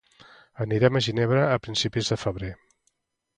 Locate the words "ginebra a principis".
1.07-2.11